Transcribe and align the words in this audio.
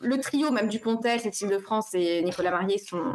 le 0.00 0.18
trio 0.18 0.50
même 0.50 0.68
du 0.68 0.78
Pontel, 0.78 1.20
Cécile 1.20 1.48
de 1.48 1.58
France 1.58 1.88
et 1.94 2.22
Nicolas 2.22 2.50
Marié 2.50 2.78
sont 2.78 3.12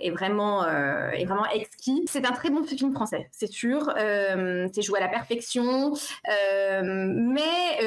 est 0.00 0.10
vraiment 0.10 0.64
euh, 0.64 1.10
est 1.10 1.24
vraiment 1.24 1.46
exquis. 1.46 2.04
C'est 2.08 2.26
un 2.26 2.32
très 2.32 2.50
bon 2.50 2.62
film 2.62 2.92
français, 2.92 3.28
c'est 3.32 3.50
sûr. 3.50 3.92
Euh, 3.96 4.68
c'est 4.72 4.82
joué 4.82 4.98
à 4.98 5.02
la 5.02 5.08
perfection, 5.08 5.92
euh, 5.92 6.82
mais 6.82 7.78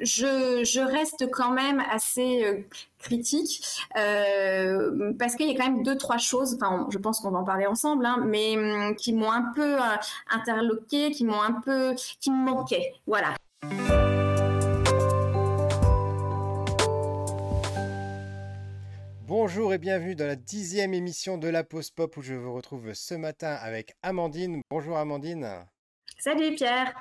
je, 0.00 0.62
je 0.64 0.80
reste 0.80 1.30
quand 1.30 1.50
même 1.50 1.82
assez 1.90 2.66
critique 2.98 3.62
parce 3.94 5.36
qu'il 5.36 5.48
y 5.48 5.54
a 5.54 5.56
quand 5.56 5.70
même 5.70 5.82
deux 5.82 5.96
trois 5.96 6.18
choses. 6.18 6.58
Enfin, 6.60 6.86
je 6.90 6.98
pense 6.98 7.20
qu'on 7.20 7.30
va 7.30 7.38
en 7.38 7.44
parler 7.44 7.66
ensemble, 7.66 8.06
hein, 8.06 8.22
mais 8.24 8.56
qui 8.96 9.12
m'ont 9.12 9.32
un 9.32 9.52
peu 9.54 9.76
interloqué, 10.30 11.10
qui 11.10 11.24
m'ont 11.24 11.42
un 11.42 11.60
peu 11.60 11.94
qui 12.20 12.30
me 12.30 12.44
manquaient. 12.44 12.94
Voilà. 13.06 13.34
Bonjour 19.48 19.72
et 19.72 19.78
bienvenue 19.78 20.16
dans 20.16 20.26
la 20.26 20.34
dixième 20.34 20.92
émission 20.92 21.38
de 21.38 21.46
la 21.46 21.62
Pause 21.62 21.92
Pop 21.92 22.16
où 22.16 22.20
je 22.20 22.34
vous 22.34 22.52
retrouve 22.52 22.92
ce 22.94 23.14
matin 23.14 23.52
avec 23.52 23.94
Amandine. 24.02 24.60
Bonjour 24.68 24.98
Amandine. 24.98 25.64
Salut 26.18 26.56
Pierre. 26.56 26.92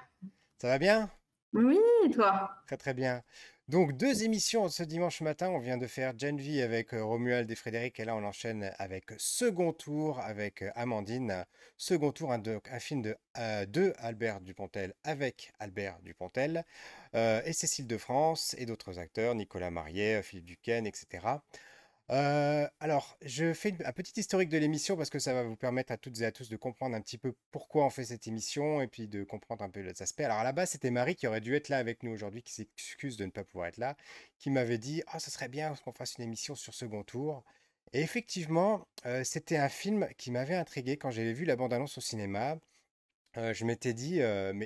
Ça 0.61 0.67
va 0.67 0.77
bien? 0.77 1.09
Oui, 1.53 1.79
toi? 2.13 2.51
Très 2.67 2.77
très 2.77 2.93
bien. 2.93 3.23
Donc 3.67 3.97
deux 3.97 4.23
émissions 4.23 4.70
ce 4.70 4.84
dimanche 4.84 5.21
matin, 5.21 5.49
on 5.49 5.57
vient 5.57 5.79
de 5.79 5.87
faire 5.87 6.13
Gen 6.20 6.37
V 6.39 6.61
avec 6.61 6.93
euh, 6.93 7.03
Romuald 7.03 7.49
et 7.49 7.55
Frédéric 7.55 7.99
et 7.99 8.05
là 8.05 8.15
on 8.15 8.23
enchaîne 8.23 8.71
avec 8.77 9.05
Second 9.17 9.73
Tour 9.73 10.20
avec 10.20 10.62
euh, 10.62 10.70
Amandine. 10.75 11.45
Second 11.77 12.12
Tour, 12.12 12.31
un, 12.31 12.79
film 12.79 13.01
de, 13.01 13.17
euh, 13.39 13.93
Albert 13.98 14.41
Dupontel 14.41 14.93
avec 15.03 15.51
Albert 15.57 15.98
Dupontel 16.03 16.63
et 17.15 17.53
Cécile 17.53 17.87
de 17.87 17.98
France 17.98 18.55
et 18.59 18.67
d'autres 18.67 18.99
acteurs, 18.99 19.34
Nicolas 19.34 19.71
Mariet, 19.71 20.21
Philippe 20.21 20.45
Duquesne, 20.45 20.85
etc. 20.85 21.39
Alors, 22.07 23.17
je 23.21 23.53
fais 23.53 23.75
un 23.83 23.91
petit 23.91 24.19
historique 24.19 24.49
de 24.49 24.57
l'émission 24.57 24.95
parce 24.95 25.09
que 25.09 25.20
ça 25.20 25.34
va 25.34 25.43
vous 25.43 25.55
permettre 25.55 25.91
à 25.91 25.98
toutes 25.98 26.20
et 26.21 26.25
à 26.25 26.31
tous 26.31 26.49
de 26.49 26.55
comprendre 26.55 26.95
un 26.95 27.01
petit 27.01 27.17
peu 27.17 27.35
pourquoi 27.51 27.85
on 27.85 27.89
fait 27.89 28.05
cette 28.05 28.27
émission 28.27 28.81
et 28.81 28.87
puis 28.87 29.07
de 29.07 29.23
comprendre 29.23 29.63
un 29.63 29.70
peu 29.70 29.79
les 29.81 30.01
aspects. 30.01 30.21
Alors, 30.21 30.37
à 30.37 30.43
la 30.43 30.51
base, 30.51 30.71
c'était 30.71 30.91
Marie 30.91 31.15
qui 31.15 31.27
aurait 31.27 31.41
dû 31.41 31.55
être 31.55 31.70
là 31.70 31.77
avec 31.77 32.03
nous 32.03 32.12
aujourd'hui, 32.12 32.43
qui 32.43 32.53
s'excuse 32.53 33.17
de 33.17 33.25
ne 33.25 33.31
pas 33.31 33.43
pouvoir 33.43 33.67
être 33.67 33.77
là, 33.77 33.95
qui 34.37 34.51
m'avait 34.51 34.77
dit 34.77 35.03
Ah, 35.07 35.20
ce 35.20 35.31
serait 35.31 35.49
bien 35.49 35.73
qu'on 35.84 35.93
fasse 35.93 36.15
une 36.17 36.23
émission 36.25 36.55
sur 36.55 36.73
second 36.73 37.03
tour. 37.03 37.43
Et 37.93 38.01
effectivement, 38.01 38.87
c'était 39.23 39.57
un 39.57 39.69
film 39.69 40.07
qui 40.17 40.31
m'avait 40.31 40.55
intrigué 40.55 40.97
quand 40.97 41.12
j'avais 41.12 41.34
vu 41.34 41.45
la 41.45 41.55
bande-annonce 41.55 41.97
au 41.97 42.01
cinéma 42.01 42.57
je 43.35 43.65
m'étais 43.65 43.93
dit, 43.93 44.19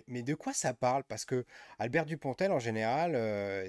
mais, 0.07 0.21
de 0.23 0.33
quoi 0.35 0.53
ça 0.53 0.73
parle? 0.73 1.03
Parce 1.03 1.25
que 1.25 1.45
Albert 1.79 2.05
Dupontel, 2.05 2.51
en 2.51 2.59
général, 2.59 3.15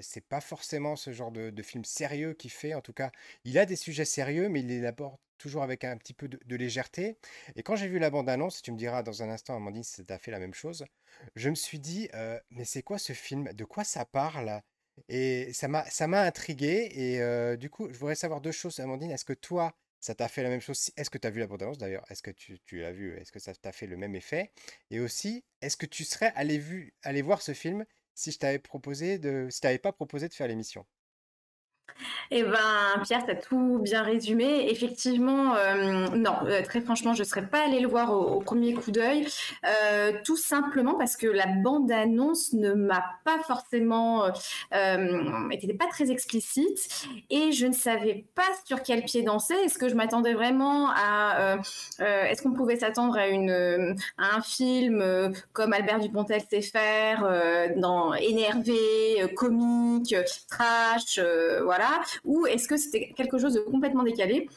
c'est 0.01 0.25
pas 0.25 0.41
forcément 0.41 0.95
ce 0.95 1.11
genre 1.11 1.31
de, 1.31 1.61
film 1.61 1.85
sérieux 1.85 2.33
qu'il 2.33 2.51
fait. 2.51 2.73
En 2.73 2.81
tout 2.81 2.93
cas, 2.93 3.11
il 3.45 3.57
a 3.57 3.65
des 3.65 3.75
sujets 3.75 4.05
sérieux, 4.05 4.49
mais 4.49 4.61
il 4.61 4.67
les 4.67 4.85
aborde 4.85 5.17
toujours 5.37 5.63
avec 5.63 5.83
un 5.83 5.97
petit 5.97 6.13
peu 6.13 6.27
de, 6.27 6.55
légèreté. 6.55 7.17
Et 7.55 7.63
quand 7.63 7.75
j'ai 7.75 7.87
vu 7.87 7.99
la 7.99 8.09
bande-annonce, 8.09 8.61
tu 8.61 8.71
me 8.71 8.77
diras 8.77 9.03
dans 9.03 9.23
un 9.23 9.29
instant, 9.29 9.55
Amandine, 9.55 9.83
si 9.83 10.01
as 10.09 10.17
fait 10.19 10.31
la 10.31 10.39
même 10.39 10.53
chose, 10.53 10.85
je 11.35 11.49
me 11.49 11.55
suis 11.55 11.79
dit, 11.79 12.09
mais 12.51 12.65
c'est 12.65 12.83
quoi 12.83 12.97
ce 12.97 13.13
film? 13.13 13.51
De 13.53 13.65
quoi 13.65 13.83
ça 13.83 14.05
parle? 14.05 14.61
Et 15.09 15.51
ça 15.53 15.67
m'a, 15.67 15.83
ça 15.85 16.07
m'a 16.07 16.21
intrigué. 16.21 16.89
Et 16.93 17.57
du 17.57 17.69
coup, 17.69 17.89
je 17.91 17.97
voudrais 17.97 18.15
savoir 18.15 18.41
deux 18.41 18.51
choses, 18.51 18.79
Amandine. 18.79 19.11
Est-ce 19.11 19.25
que 19.25 19.33
toi, 19.33 19.73
ça 20.01 20.15
t'a 20.15 20.27
fait 20.27 20.43
la 20.43 20.49
même 20.49 20.61
chose. 20.61 20.91
Est-ce 20.97 21.09
que 21.09 21.19
tu 21.19 21.27
as 21.27 21.29
vu 21.29 21.39
la 21.39 21.47
bande-annonce 21.47 21.77
d'ailleurs? 21.77 22.03
Est-ce 22.09 22.23
que 22.23 22.31
tu, 22.31 22.59
l'as 22.79 22.91
vu 22.91 23.15
Est-ce 23.17 23.31
que 23.31 23.39
ça 23.39 23.53
t'a 23.53 23.71
fait 23.71 23.87
le 23.87 23.97
même 23.97 24.15
effet? 24.15 24.51
Et 24.89 24.99
aussi, 24.99 25.45
est-ce 25.61 25.77
que 25.77 25.85
tu 25.85 26.03
serais 26.03 26.33
allé, 26.35 26.91
allé 27.03 27.21
voir 27.21 27.41
ce 27.41 27.53
film 27.53 27.85
si 28.15 28.31
je 28.31 28.39
t'avais 28.39 28.59
proposé 28.59 29.19
de, 29.19 29.47
si 29.51 29.61
t'avais 29.61 29.77
pas 29.77 29.93
proposé 29.93 30.27
de 30.27 30.33
faire 30.33 30.47
l'émission? 30.47 30.85
Eh 32.31 32.43
ben, 32.43 33.01
Pierre, 33.03 33.25
tu 33.25 33.31
as 33.31 33.35
tout 33.35 33.79
bien 33.81 34.03
résumé. 34.03 34.69
Effectivement, 34.69 35.55
euh, 35.55 36.07
non, 36.15 36.35
euh, 36.45 36.61
très 36.63 36.81
franchement, 36.81 37.13
je 37.13 37.23
ne 37.23 37.27
serais 37.27 37.45
pas 37.45 37.65
allée 37.65 37.79
le 37.79 37.87
voir 37.87 38.11
au, 38.11 38.39
premier 38.39 38.73
coup 38.73 38.91
d'œil, 38.91 39.27
euh, 39.65 40.13
tout 40.23 40.37
simplement 40.37 40.95
parce 40.95 41.15
que 41.15 41.27
la 41.27 41.45
bande-annonce 41.45 42.53
ne 42.53 42.73
m'a 42.73 43.03
pas 43.25 43.39
forcément, 43.45 44.25
n'était 44.71 45.73
pas 45.73 45.87
très 45.87 46.11
explicite 46.11 47.07
et 47.29 47.51
je 47.51 47.67
ne 47.67 47.73
savais 47.73 48.25
pas 48.35 48.47
sur 48.65 48.81
quel 48.81 49.03
pied 49.03 49.23
danser. 49.23 49.53
Est-ce 49.65 49.77
que 49.77 49.89
je 49.89 49.95
m'attendais 49.95 50.33
vraiment 50.33 50.89
à, 50.89 51.57
est-ce 51.99 52.41
qu'on 52.41 52.53
pouvait 52.53 52.77
s'attendre 52.77 53.17
à 53.17 53.27
une, 53.27 53.95
à 54.17 54.37
un 54.37 54.41
film 54.41 55.33
comme 55.53 55.73
Albert 55.73 55.99
Dupontel 55.99 56.41
sait 56.49 56.61
faire, 56.61 57.27
dans 57.77 58.13
énervé, 58.13 58.75
comique, 59.35 60.15
trash, 60.49 61.19
voilà 61.63 61.80
ou 62.23 62.45
est-ce 62.45 62.67
que 62.67 62.77
c'était 62.77 63.11
quelque 63.15 63.37
chose 63.37 63.53
de 63.53 63.59
complètement 63.59 64.03
décalé? 64.03 64.47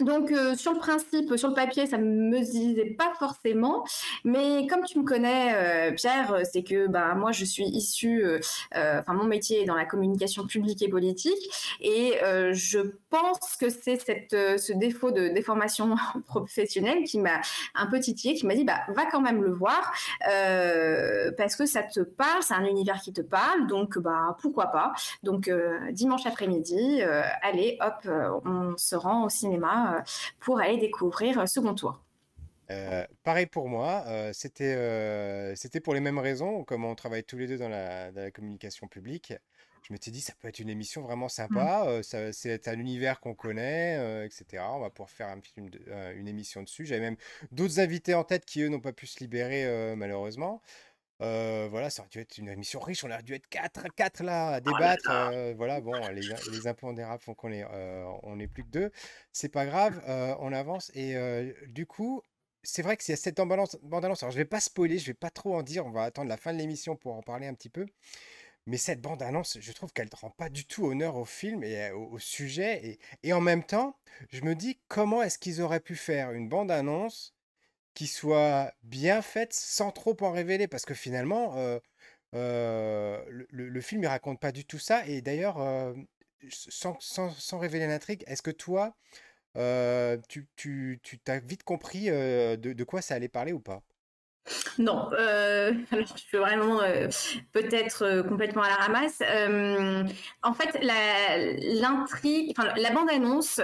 Donc 0.00 0.32
euh, 0.32 0.56
sur 0.56 0.72
le 0.72 0.78
principe, 0.78 1.36
sur 1.36 1.48
le 1.48 1.54
papier, 1.54 1.86
ça 1.86 1.98
me 1.98 2.40
disait 2.40 2.96
pas 2.98 3.12
forcément, 3.16 3.84
mais 4.24 4.66
comme 4.66 4.82
tu 4.84 4.98
me 4.98 5.04
connais, 5.04 5.54
euh, 5.54 5.92
Pierre, 5.94 6.32
euh, 6.32 6.42
c'est 6.50 6.64
que 6.64 6.88
bah 6.88 7.14
moi 7.14 7.30
je 7.30 7.44
suis 7.44 7.64
issue, 7.64 8.24
enfin 8.72 9.12
mon 9.12 9.24
métier 9.24 9.62
est 9.62 9.64
dans 9.66 9.76
la 9.76 9.84
communication 9.84 10.46
publique 10.46 10.82
et 10.82 10.88
politique, 10.88 11.38
et 11.80 12.14
je 12.52 12.80
pense 13.08 13.56
que 13.60 13.70
c'est 13.70 13.96
cette 13.96 14.32
ce 14.58 14.72
défaut 14.72 15.12
de 15.12 15.28
déformation 15.28 15.94
professionnelle 16.26 17.04
qui 17.04 17.20
m'a 17.20 17.40
un 17.74 17.86
peu 17.86 18.00
titillé, 18.00 18.34
qui 18.34 18.46
m'a 18.46 18.54
dit 18.54 18.64
bah 18.64 18.80
va 18.88 19.06
quand 19.06 19.20
même 19.20 19.42
le 19.42 19.52
voir 19.52 19.92
parce 21.36 21.54
que 21.56 21.66
ça 21.66 21.82
te 21.82 22.00
parle, 22.00 22.42
c'est 22.42 22.54
un 22.54 22.64
univers 22.64 23.00
qui 23.00 23.12
te 23.12 23.22
parle, 23.22 23.68
donc 23.68 23.98
bah 23.98 24.36
pourquoi 24.40 24.66
pas? 24.66 24.92
Donc 25.22 25.50
dimanche 25.92 26.26
après-midi, 26.26 27.02
allez 27.42 27.78
hop, 27.80 28.10
on 28.44 28.76
se 28.76 28.96
rend 28.96 29.24
au 29.24 29.28
cinéma 29.28 29.83
euh, 29.84 30.00
pour 30.40 30.60
aller 30.60 30.78
découvrir 30.78 31.38
euh, 31.38 31.46
Second 31.46 31.74
Tour. 31.74 32.00
Euh, 32.70 33.06
pareil 33.22 33.46
pour 33.46 33.68
moi, 33.68 34.04
c'était 34.32 35.54
c'était 35.54 35.80
pour 35.80 35.92
les 35.92 36.00
mêmes 36.00 36.18
raisons, 36.18 36.64
comme 36.64 36.86
on 36.86 36.94
travaille 36.94 37.22
tous 37.22 37.36
les 37.36 37.46
deux 37.46 37.58
dans 37.58 37.68
la, 37.68 38.30
communication 38.30 38.88
publique. 38.88 39.34
Je 39.86 39.92
m'étais 39.92 40.10
dit, 40.10 40.22
ça 40.22 40.32
peut 40.40 40.48
être 40.48 40.60
une 40.60 40.70
émission 40.70 41.02
vraiment 41.02 41.28
sympa, 41.28 41.84
mm. 41.98 42.32
c'est 42.32 42.68
un 42.68 42.78
univers 42.78 43.20
qu'on 43.20 43.34
connaît, 43.34 44.24
etc. 44.24 44.62
On 44.70 44.80
va 44.80 44.88
pouvoir 44.88 45.10
faire 45.10 45.28
un 45.28 45.40
une 46.14 46.26
émission 46.26 46.62
dessus. 46.62 46.86
J'avais 46.86 47.02
même 47.02 47.18
d'autres 47.52 47.80
invités 47.80 48.14
en 48.14 48.24
tête 48.24 48.46
qui, 48.46 48.62
eux, 48.62 48.70
n'ont 48.70 48.80
pas 48.80 48.94
pu 48.94 49.06
se 49.06 49.20
libérer, 49.20 49.94
malheureusement. 49.94 50.62
Euh, 51.20 51.68
voilà, 51.70 51.90
ça 51.90 52.02
aurait 52.02 52.10
dû 52.10 52.18
être 52.18 52.38
une 52.38 52.48
émission 52.48 52.80
riche. 52.80 53.04
On 53.04 53.10
aurait 53.10 53.22
dû 53.22 53.34
être 53.34 53.48
4 53.48 53.88
4 53.94 54.22
là 54.22 54.54
à 54.54 54.58
oh 54.58 54.60
débattre. 54.60 55.10
Euh, 55.10 55.54
voilà, 55.56 55.80
bon, 55.80 55.94
les, 56.08 56.22
les 56.50 56.66
impondérables 56.66 57.22
font 57.22 57.34
qu'on 57.34 57.52
est, 57.52 57.64
euh, 57.64 58.04
on 58.22 58.38
est 58.38 58.48
plus 58.48 58.64
que 58.64 58.70
deux. 58.70 58.90
C'est 59.32 59.48
pas 59.48 59.66
grave, 59.66 60.02
on 60.40 60.52
avance. 60.52 60.90
Et 60.94 61.16
du 61.68 61.86
coup, 61.86 62.22
c'est 62.62 62.82
vrai 62.82 62.96
y 63.08 63.12
a 63.12 63.16
cette 63.16 63.36
bande-annonce. 63.36 64.22
Alors, 64.22 64.32
je 64.32 64.36
vais 64.38 64.44
pas 64.44 64.60
spoiler, 64.60 64.98
je 64.98 65.06
vais 65.06 65.14
pas 65.14 65.30
trop 65.30 65.54
en 65.56 65.62
dire. 65.62 65.86
On 65.86 65.90
va 65.90 66.02
attendre 66.02 66.28
la 66.28 66.36
fin 66.36 66.52
de 66.52 66.58
l'émission 66.58 66.96
pour 66.96 67.14
en 67.14 67.22
parler 67.22 67.46
un 67.46 67.54
petit 67.54 67.70
peu. 67.70 67.86
Mais 68.66 68.78
cette 68.78 69.02
bande-annonce, 69.02 69.58
je 69.60 69.72
trouve 69.72 69.92
qu'elle 69.92 70.08
ne 70.10 70.16
rend 70.16 70.30
pas 70.30 70.48
du 70.48 70.64
tout 70.64 70.86
honneur 70.86 71.16
au 71.16 71.26
film 71.26 71.62
et 71.62 71.90
au, 71.90 72.18
sujet. 72.18 72.80
Et, 72.86 72.98
et, 73.22 73.32
en 73.34 73.40
même 73.42 73.62
temps, 73.62 73.98
je 74.30 74.40
me 74.40 74.54
dis 74.54 74.80
comment 74.88 75.22
est-ce 75.22 75.38
qu'ils 75.38 75.60
auraient 75.60 75.80
pu 75.80 75.96
faire 75.96 76.32
une 76.32 76.48
bande-annonce 76.48 77.33
qui 77.94 78.06
soit 78.06 78.72
bien 78.82 79.22
faite 79.22 79.52
sans 79.54 79.90
trop 79.92 80.16
en 80.20 80.32
révéler, 80.32 80.68
parce 80.68 80.84
que 80.84 80.94
finalement, 80.94 81.56
euh, 81.56 81.78
euh, 82.34 83.24
le, 83.50 83.80
film 83.80 84.02
ne 84.02 84.08
raconte 84.08 84.40
pas 84.40 84.52
du 84.52 84.64
tout 84.64 84.78
ça. 84.78 85.06
Et 85.06 85.22
d'ailleurs, 85.22 85.60
euh, 85.60 85.94
sans, 86.50 86.98
sans, 87.00 87.58
révéler 87.58 87.86
l'intrigue, 87.86 88.24
est-ce 88.26 88.42
que 88.42 88.50
toi, 88.50 88.96
tu, 90.28 90.48
tu, 90.56 91.00
as 91.28 91.38
vite 91.38 91.62
compris 91.62 92.06
de 92.06 92.84
quoi 92.84 93.02
ça 93.02 93.14
allait 93.14 93.28
parler 93.28 93.52
ou 93.52 93.60
pas? 93.60 93.82
Non, 94.78 95.08
euh, 95.12 95.72
alors 95.90 96.06
je 96.06 96.22
suis 96.22 96.38
vraiment 96.38 96.80
euh, 96.82 97.08
peut-être 97.52 98.04
euh, 98.04 98.22
complètement 98.22 98.62
à 98.62 98.68
la 98.68 98.74
ramasse. 98.74 99.22
en 100.42 100.54
fait, 100.54 100.78
l'intrigue, 100.82 102.54
la 102.76 102.90
bande 102.90 103.08
annonce, 103.10 103.60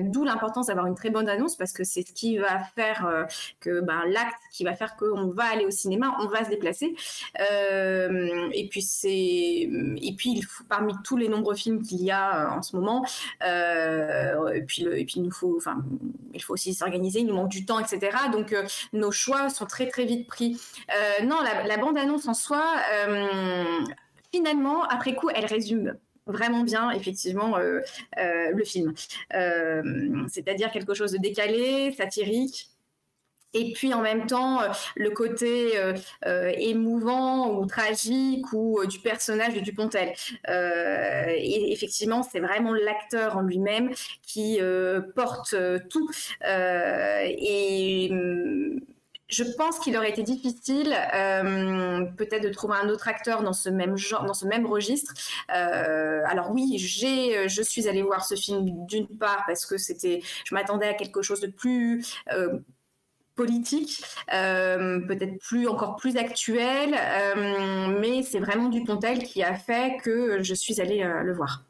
d'où 0.00 0.24
l'importance 0.24 0.66
d'avoir 0.66 0.86
une 0.86 0.94
très 0.94 1.10
bonne 1.10 1.28
annonce 1.28 1.56
parce 1.56 1.72
que 1.72 1.84
c'est 1.84 2.06
ce 2.06 2.12
qui 2.12 2.38
va 2.38 2.60
faire 2.76 3.26
que 3.60 3.80
ben, 3.80 4.02
l'acte 4.06 4.40
qui 4.52 4.64
va 4.64 4.74
faire 4.74 4.96
qu'on 4.96 5.28
va 5.28 5.44
aller 5.44 5.64
au 5.64 5.70
cinéma, 5.70 6.16
on 6.20 6.28
va 6.28 6.44
se 6.44 6.50
déplacer. 6.50 6.94
et 7.38 8.68
puis 8.70 8.84
et 9.04 10.14
puis 10.16 10.30
il 10.30 10.42
faut, 10.42 10.64
parmi 10.68 10.94
tous 11.04 11.16
les 11.16 11.28
nombreux 11.28 11.54
films 11.54 11.82
qu'il 11.82 12.02
y 12.02 12.10
a 12.10 12.50
en 12.52 12.62
ce 12.62 12.76
moment, 12.76 13.04
puis 14.66 14.84
et 14.84 15.04
puis 15.04 15.14
il 15.16 15.22
nous 15.22 15.32
faut, 15.32 15.60
il 16.32 16.42
faut 16.42 16.54
aussi 16.54 16.74
s'organiser, 16.74 17.20
il 17.20 17.26
nous 17.26 17.34
manque 17.34 17.50
du 17.50 17.64
temps, 17.64 17.80
etc. 17.80 18.16
Donc 18.32 18.54
nos 18.92 19.10
choix 19.10 19.48
sont 19.48 19.66
très 19.66 19.88
très 19.88 20.03
vite 20.04 20.26
pris. 20.26 20.56
Euh, 20.90 21.24
non, 21.24 21.36
la, 21.42 21.76
bande-annonce 21.76 22.26
en 22.28 22.34
soi, 22.34 22.64
euh, 22.92 23.84
finalement, 24.32 24.84
après 24.84 25.14
coup, 25.14 25.30
elle 25.34 25.46
résume 25.46 25.96
vraiment 26.26 26.62
bien 26.62 26.90
effectivement 26.90 27.58
euh, 27.58 27.80
le 28.16 28.64
film. 28.64 28.94
C'est-à-dire 29.30 30.70
quelque 30.70 30.94
chose 30.94 31.12
de 31.12 31.18
décalé, 31.18 31.92
satirique, 31.92 32.70
et 33.56 33.72
puis 33.72 33.94
en 33.94 34.00
même 34.00 34.26
temps 34.26 34.62
le 34.96 35.10
côté 35.10 35.74
émouvant 36.24 37.56
ou 37.56 37.66
tragique 37.66 38.52
ou 38.52 38.84
du 38.86 38.98
personnage 38.98 39.54
de 39.54 39.60
Dupontel. 39.60 40.12
et 40.48 41.72
effectivement, 41.72 42.22
c'est 42.22 42.40
vraiment 42.40 42.72
l'acteur 42.72 43.36
en 43.36 43.42
lui-même 43.42 43.90
qui 44.22 44.58
porte 45.14 45.54
tout. 45.90 46.10
et 46.42 48.08
hum, 48.10 48.80
je 49.28 49.44
pense 49.56 49.78
qu'il 49.78 49.96
aurait 49.96 50.10
été 50.10 50.22
difficile 50.22 50.94
euh, 51.14 52.04
peut-être 52.16 52.42
de 52.42 52.50
trouver 52.50 52.74
un 52.82 52.88
autre 52.88 53.08
acteur 53.08 53.42
dans 53.42 53.52
ce 53.52 53.70
même 53.70 53.96
genre, 53.96 54.24
dans 54.24 54.34
ce 54.34 54.46
même 54.46 54.66
registre. 54.66 55.14
Euh, 55.54 56.20
alors 56.26 56.50
oui, 56.50 56.76
j'ai, 56.76 57.48
je 57.48 57.62
suis 57.62 57.88
allée 57.88 58.02
voir 58.02 58.24
ce 58.24 58.34
film 58.34 58.86
d'une 58.86 59.08
part 59.18 59.44
parce 59.46 59.66
que 59.66 59.78
c'était, 59.78 60.20
je 60.44 60.54
m'attendais 60.54 60.88
à 60.88 60.94
quelque 60.94 61.22
chose 61.22 61.40
de 61.40 61.46
plus 61.46 62.04
euh, 62.32 62.58
politique, 63.34 64.04
peut-être 64.28 65.38
plus 65.40 65.66
encore 65.66 65.96
plus 65.96 66.16
actuel, 66.16 66.94
mais 68.00 68.22
c'est 68.22 68.38
vraiment 68.38 68.68
Dupontel 68.68 69.24
qui 69.24 69.42
a 69.42 69.54
fait 69.54 69.96
que 70.04 70.40
je 70.40 70.54
suis 70.54 70.80
allée 70.80 71.02
le 71.02 71.32
voir. 71.32 71.64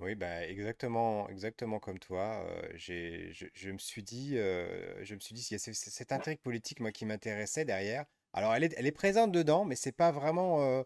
Oui, 0.00 0.14
bah, 0.14 0.46
exactement, 0.46 1.28
exactement 1.30 1.78
comme 1.80 1.98
toi. 1.98 2.46
j'ai, 2.74 3.32
je, 3.32 3.70
me 3.70 3.78
suis 3.78 4.02
dit, 4.02 4.36
euh, 4.36 5.02
je 5.04 5.14
me 5.14 5.20
suis 5.20 5.34
dit, 5.34 5.46
il 5.50 5.54
y 5.54 5.56
a 5.56 5.58
ce- 5.58 5.72
cette 5.72 6.12
intrigue 6.12 6.40
politique, 6.40 6.80
moi, 6.80 6.92
qui 6.92 7.06
m'intéressait 7.06 7.64
derrière. 7.64 8.04
Alors, 8.34 8.54
elle 8.54 8.64
est, 8.64 8.74
elle 8.76 8.86
est 8.86 8.92
présente 8.92 9.32
dedans, 9.32 9.64
mais 9.64 9.74
c'est 9.76 9.92
pas 9.92 10.12
vraiment 10.12 10.84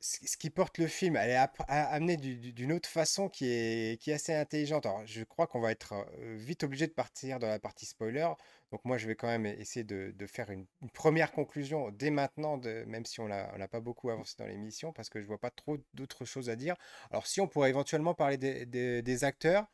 ce 0.00 0.36
qui 0.36 0.50
porte 0.50 0.78
le 0.78 0.86
film. 0.86 1.16
Elle 1.16 1.30
est 1.30 1.48
amenée 1.68 2.16
du- 2.16 2.36
du- 2.36 2.52
d'une 2.52 2.72
autre 2.72 2.88
façon 2.88 3.28
qui 3.28 3.46
est, 3.46 4.00
qui 4.00 4.10
est 4.10 4.14
assez 4.14 4.34
intelligente. 4.34 4.86
Alors, 4.86 5.06
je 5.06 5.22
crois 5.24 5.46
qu'on 5.46 5.60
va 5.60 5.70
être 5.72 5.94
vite 6.36 6.64
obligé 6.64 6.86
de 6.86 6.92
partir 6.92 7.38
dans 7.38 7.48
la 7.48 7.58
partie 7.58 7.86
spoiler. 7.86 8.28
Donc, 8.72 8.84
moi, 8.84 8.98
je 8.98 9.06
vais 9.06 9.14
quand 9.16 9.28
même 9.28 9.46
essayer 9.46 9.84
de, 9.84 10.12
de 10.16 10.26
faire 10.26 10.50
une, 10.50 10.66
une 10.82 10.90
première 10.90 11.32
conclusion 11.32 11.90
dès 11.90 12.10
maintenant, 12.10 12.58
de, 12.58 12.84
même 12.86 13.04
si 13.06 13.20
on 13.20 13.28
n'a 13.28 13.68
pas 13.68 13.80
beaucoup 13.80 14.10
avancé 14.10 14.34
dans 14.38 14.46
l'émission, 14.46 14.92
parce 14.92 15.08
que 15.08 15.20
je 15.22 15.26
vois 15.26 15.38
pas 15.38 15.50
trop 15.50 15.78
d'autres 15.94 16.24
choses 16.24 16.50
à 16.50 16.56
dire. 16.56 16.74
Alors, 17.10 17.26
si 17.26 17.40
on 17.40 17.48
pourrait 17.48 17.70
éventuellement 17.70 18.14
parler 18.14 18.36
des, 18.38 18.66
des- 18.66 19.02
des 19.02 19.24
acteurs, 19.24 19.66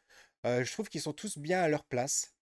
euh, 0.46 0.64
je 0.64 0.72
trouve 0.72 0.88
qu'ils 0.88 1.00
sont 1.02 1.12
tous 1.12 1.38
bien 1.38 1.60
à 1.62 1.68
leur 1.68 1.84
place. 1.84 2.34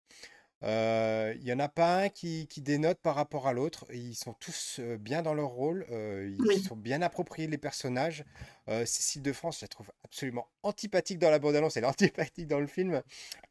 Euh, 0.62 1.35
Il 1.37 1.44
y 1.49 1.52
en 1.52 1.58
a 1.58 1.69
pas 1.69 2.02
un 2.05 2.08
qui, 2.11 2.47
qui 2.49 2.61
dénote 2.61 2.99
par 3.00 3.14
rapport 3.14 3.49
à 3.49 3.52
l'autre. 3.52 3.87
Ils 3.93 4.14
sont 4.14 4.35
tous 4.35 4.76
euh, 4.81 4.99
bien 4.99 5.23
dans 5.23 5.35
leur 5.35 5.49
rôle. 5.49 5.87
euh, 5.91 6.29
ils 6.31 6.38
Oui. 6.47 6.56
sont 6.58 6.76
bien 6.76 7.00
appropriés 7.02 7.49
les 7.49 7.58
personnages. 7.58 8.25
Euh, 8.69 8.85
Cécile 8.85 9.23
de 9.23 9.32
France, 9.32 9.61
je 9.61 9.64
la 9.64 9.69
trouve 9.69 9.91
absolument 10.05 10.49
antipathique 10.62 11.19
dans 11.19 11.31
la 11.31 11.38
bande-annonce. 11.38 11.76
Elle 11.76 11.85
est 11.85 11.87
antipathique 12.29 12.47
dans 12.47 12.61
le 12.61 12.67
film. 12.67 13.02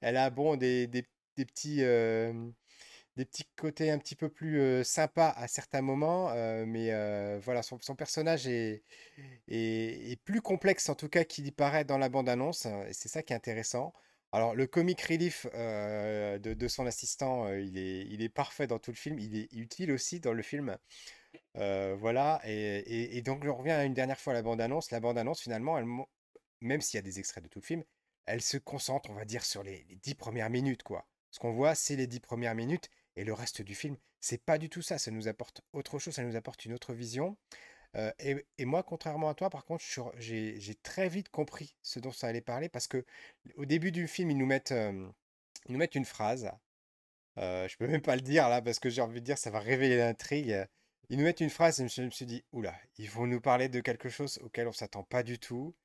Elle 0.01 0.17
a 0.17 0.29
bon 0.29 0.55
des, 0.55 0.87
des- 0.87 1.07
des 1.37 1.45
petits 1.45 1.79
des 3.19 3.25
petits 3.25 3.45
côtés 3.57 3.91
un 3.91 3.99
petit 3.99 4.15
peu 4.15 4.29
plus 4.29 4.61
euh, 4.61 4.83
sympas 4.83 5.29
à 5.35 5.47
certains 5.49 5.81
moments, 5.81 6.33
mais 6.65 6.89
voilà, 7.39 7.61
son, 7.63 7.77
son 7.81 7.95
personnage 7.95 8.47
est, 8.47 8.83
est, 9.49 10.21
plus 10.23 10.41
complexe 10.41 10.87
en 10.89 10.95
tout 10.95 11.09
cas 11.09 11.25
qu'il 11.25 11.45
y 11.45 11.51
paraît 11.51 11.83
dans 11.83 11.97
la 11.97 12.07
bande-annonce, 12.07 12.65
euh, 12.65 12.87
et 12.87 12.93
c'est 12.93 13.09
ça 13.09 13.21
qui 13.21 13.33
est 13.33 13.35
intéressant. 13.35 13.93
Alors, 14.31 14.55
le 14.55 14.67
comic 14.67 15.01
relief 15.01 15.47
de, 15.53 16.67
son 16.67 16.85
assistant, 16.85 17.51
il 17.51 17.77
est, 17.77 18.05
il 18.09 18.21
est 18.21 18.29
parfait 18.29 18.67
dans 18.67 18.79
tout 18.79 18.91
le 18.91 18.95
film, 18.95 19.19
il 19.19 19.35
est 19.35 19.51
utile 19.53 19.91
aussi 19.91 20.19
dans 20.19 20.33
le 20.33 20.43
film. 20.43 20.77
Voilà, 21.55 22.39
et, 22.45 23.17
et- 23.17 23.21
donc 23.21 23.43
je 23.43 23.49
reviens 23.49 23.83
une 23.83 23.95
dernière 23.95 24.19
fois 24.19 24.33
à 24.33 24.35
la 24.35 24.43
bande-annonce. 24.43 24.91
La 24.91 24.99
bande-annonce, 24.99 25.41
finalement, 25.41 25.81
même 26.61 26.81
s'il 26.81 26.97
y 26.97 26.99
a 26.99 27.01
des 27.01 27.19
extraits 27.19 27.43
de 27.43 27.49
tout 27.49 27.59
le 27.59 27.65
film, 27.65 27.83
elle 28.27 28.41
se 28.41 28.57
concentre, 28.57 29.09
on 29.09 29.15
va 29.15 29.25
dire, 29.25 29.43
sur 29.43 29.63
les, 29.63 29.83
les 29.89 29.95
dix 29.95 30.15
premières 30.15 30.51
minutes, 30.51 30.83
quoi. 30.83 31.07
Ce 31.31 31.39
qu'on 31.39 31.51
voit, 31.51 31.75
c'est 31.75 31.95
les 31.95 32.07
dix 32.07 32.19
premières 32.19 32.55
minutes, 32.55 32.89
et 33.15 33.23
le 33.23 33.33
reste 33.33 33.61
du 33.61 33.75
film, 33.75 33.97
c'est 34.19 34.43
pas 34.43 34.57
du 34.57 34.69
tout 34.69 34.81
ça. 34.81 34.97
Ça 34.97 35.11
nous 35.11 35.27
apporte 35.27 35.61
autre 35.73 35.99
chose, 35.99 36.13
ça 36.15 36.23
nous 36.23 36.35
apporte 36.35 36.65
une 36.65 36.73
autre 36.73 36.93
vision. 36.93 37.37
Et, 38.19 38.65
moi, 38.65 38.83
contrairement 38.83 39.29
à 39.29 39.33
toi, 39.33 39.49
par 39.49 39.65
contre, 39.65 39.83
j'ai 40.19 40.75
très 40.83 41.09
vite 41.09 41.29
compris 41.29 41.75
ce 41.81 41.99
dont 41.99 42.11
ça 42.11 42.27
allait 42.27 42.41
parler, 42.41 42.69
parce 42.69 42.87
que 42.87 43.03
au 43.55 43.65
début 43.65 43.91
du 43.91 44.07
film, 44.07 44.29
ils 44.31 44.37
nous 44.37 44.45
mettent, 44.45 44.73
ils 44.73 45.71
nous 45.71 45.77
mettent 45.77 45.95
une 45.95 46.05
phrase. 46.05 46.51
Euh, 47.37 47.67
je 47.67 47.77
peux 47.77 47.87
même 47.87 48.01
pas 48.01 48.15
le 48.15 48.21
dire 48.21 48.49
là, 48.49 48.61
parce 48.61 48.79
que 48.79 48.89
j'ai 48.89 49.01
envie 49.01 49.21
de 49.21 49.25
dire, 49.25 49.37
ça 49.37 49.49
va 49.49 49.59
révéler 49.59 49.97
l'intrigue. 49.97 50.65
Ils 51.09 51.17
nous 51.17 51.23
mettent 51.23 51.39
une 51.41 51.49
phrase, 51.49 51.79
et 51.81 51.87
je 51.87 52.01
me 52.03 52.11
suis 52.11 52.25
dit, 52.25 52.43
oula, 52.51 52.75
ils 52.97 53.09
vont 53.09 53.25
nous 53.25 53.41
parler 53.41 53.69
de 53.69 53.79
quelque 53.81 54.09
chose 54.09 54.39
auquel 54.43 54.67
on 54.67 54.73
s'attend 54.73 55.03
pas 55.03 55.23
du 55.23 55.39
tout. 55.39 55.75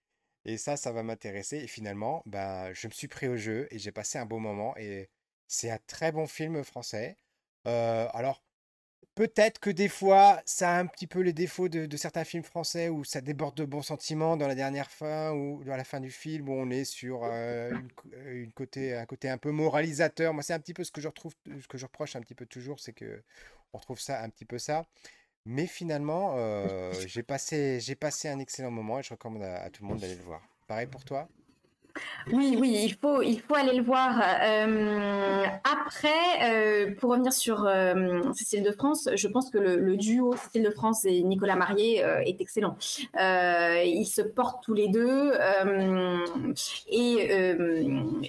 Et 0.44 0.58
ça, 0.58 0.76
ça 0.76 0.92
va 0.92 1.02
m'intéresser. 1.02 1.58
Et 1.58 1.66
finalement, 1.66 2.22
ben, 2.26 2.72
je 2.74 2.86
me 2.86 2.92
suis 2.92 3.08
pris 3.08 3.28
au 3.28 3.36
jeu 3.36 3.66
et 3.70 3.78
j'ai 3.78 3.92
passé 3.92 4.18
un 4.18 4.26
bon 4.26 4.40
moment. 4.40 4.76
Et 4.76 5.08
c'est 5.48 5.70
un 5.70 5.78
très 5.86 6.12
bon 6.12 6.26
film 6.26 6.62
français. 6.64 7.16
Euh, 7.66 8.08
alors, 8.12 8.42
peut-être 9.14 9.60
que 9.60 9.70
des 9.70 9.88
fois, 9.88 10.42
ça 10.44 10.76
a 10.76 10.80
un 10.80 10.86
petit 10.86 11.06
peu 11.06 11.20
les 11.20 11.32
défauts 11.32 11.68
de, 11.68 11.86
de 11.86 11.96
certains 11.96 12.24
films 12.24 12.42
français 12.42 12.88
où 12.88 13.04
ça 13.04 13.20
déborde 13.20 13.56
de 13.56 13.64
bons 13.64 13.82
sentiments 13.82 14.36
dans 14.36 14.48
la 14.48 14.54
dernière 14.54 14.90
fin 14.90 15.32
ou 15.32 15.62
à 15.70 15.76
la 15.76 15.84
fin 15.84 16.00
du 16.00 16.10
film 16.10 16.48
où 16.48 16.52
on 16.52 16.70
est 16.70 16.84
sur 16.84 17.24
euh, 17.24 17.70
une, 18.26 18.52
côté, 18.52 18.94
un 18.94 19.06
côté 19.06 19.28
un 19.28 19.38
peu 19.38 19.50
moralisateur. 19.50 20.34
Moi, 20.34 20.42
c'est 20.42 20.54
un 20.54 20.60
petit 20.60 20.74
peu 20.74 20.84
ce 20.84 20.92
que 20.92 21.00
je 21.00 21.08
retrouve, 21.08 21.34
ce 21.46 21.68
que 21.68 21.78
je 21.78 21.86
reproche 21.86 22.16
un 22.16 22.20
petit 22.20 22.34
peu 22.34 22.46
toujours, 22.46 22.80
c'est 22.80 22.92
que 22.92 23.22
on 23.72 23.78
retrouve 23.78 24.00
ça 24.00 24.22
un 24.22 24.28
petit 24.30 24.44
peu 24.44 24.58
ça. 24.58 24.86
Mais 25.46 25.66
finalement, 25.66 26.34
euh, 26.38 26.92
j'ai 27.06 27.22
passé, 27.22 27.80
j'ai 27.80 27.96
passé 27.96 28.28
un 28.28 28.38
excellent 28.38 28.70
moment 28.70 29.00
et 29.00 29.02
je 29.02 29.10
recommande 29.10 29.42
à, 29.42 29.62
à 29.62 29.70
tout 29.70 29.82
le 29.82 29.88
monde 29.88 30.00
d'aller 30.00 30.16
le 30.16 30.22
voir. 30.22 30.42
Pareil 30.66 30.86
pour 30.86 31.04
toi? 31.04 31.28
Oui, 32.32 32.56
oui, 32.58 32.80
il 32.84 32.94
faut, 32.94 33.22
il 33.22 33.40
faut 33.40 33.54
aller 33.54 33.76
le 33.76 33.82
voir. 33.82 34.20
Euh, 34.42 35.44
après, 35.64 36.08
euh, 36.42 36.94
pour 36.98 37.10
revenir 37.10 37.32
sur 37.32 37.66
euh, 37.66 38.20
Cécile 38.32 38.62
de 38.62 38.72
France, 38.72 39.08
je 39.14 39.28
pense 39.28 39.50
que 39.50 39.58
le, 39.58 39.96
duo 39.96 40.34
Cécile 40.36 40.64
de 40.64 40.70
France 40.70 41.04
et 41.04 41.22
Nicolas 41.22 41.56
Marié 41.56 41.98
est 41.98 42.40
excellent. 42.40 42.76
Ils 43.14 44.06
se 44.06 44.22
portent 44.22 44.64
tous 44.64 44.74
les 44.74 44.88
deux 44.88 45.32
et 46.88 47.56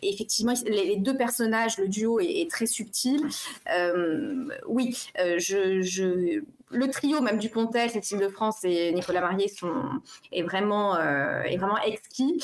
effectivement, 0.03 0.53
les, 0.65 0.97
deux 0.97 1.17
personnages, 1.17 1.77
le 1.77 1.87
duo 1.87 2.19
est, 2.19 2.49
très 2.49 2.65
subtil. 2.65 3.25
Oui, 4.67 4.95
je, 5.37 6.41
le 6.71 6.89
trio 6.89 7.21
même 7.21 7.37
du 7.37 7.49
Pontel, 7.49 7.89
Cécile 7.89 8.19
de 8.19 8.27
France 8.27 8.63
et 8.63 8.91
Nicolas 8.91 9.21
Marié 9.21 9.47
sont 9.47 9.73
est 10.31 10.43
vraiment 10.43 10.99
est 10.99 11.57
vraiment 11.57 11.81
exquis. 11.81 12.43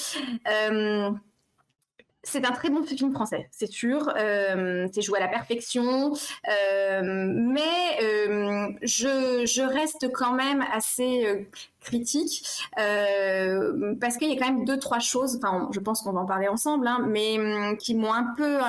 C'est 2.23 2.45
un 2.45 2.51
très 2.51 2.69
bon 2.69 2.83
film 2.83 3.11
français, 3.13 3.47
c'est 3.51 3.71
sûr. 3.71 4.13
Euh, 4.15 4.87
c'est 4.93 5.01
joué 5.01 5.17
à 5.17 5.21
la 5.21 5.27
perfection, 5.27 6.13
euh, 6.13 7.01
mais 7.03 7.97
euh, 8.03 8.67
je, 8.83 9.61
reste 9.61 10.11
quand 10.13 10.33
même 10.33 10.63
assez 10.73 11.47
critique 11.81 12.45
parce 12.75 14.17
qu'il 14.17 14.29
y 14.29 14.33
a 14.33 14.39
quand 14.39 14.53
même 14.53 14.65
deux 14.65 14.77
trois 14.77 14.99
choses. 14.99 15.37
Enfin, 15.37 15.69
je 15.71 15.79
pense 15.79 16.01
qu'on 16.01 16.11
va 16.11 16.21
en 16.21 16.25
parler 16.25 16.47
ensemble, 16.47 16.87
hein, 16.87 17.03
mais 17.07 17.39
hum, 17.39 17.77
qui 17.77 17.95
m'ont 17.95 18.13
un 18.13 18.33
peu 18.37 18.59